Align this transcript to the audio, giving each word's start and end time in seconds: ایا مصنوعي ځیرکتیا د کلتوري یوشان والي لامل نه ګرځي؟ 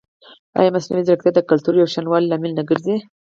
ایا 0.59 0.73
مصنوعي 0.75 1.03
ځیرکتیا 1.07 1.31
د 1.35 1.39
کلتوري 1.49 1.77
یوشان 1.81 2.05
والي 2.07 2.27
لامل 2.29 2.51
نه 2.57 2.63
ګرځي؟ 2.69 2.95